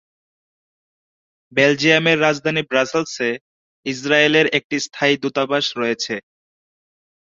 [1.53, 3.31] বেলজিয়ামের রাজধানী ব্রাসেলস-এ
[3.85, 6.15] ইসরায়েল এর একটি স্থায়ী দূতাবাস রয়েছে।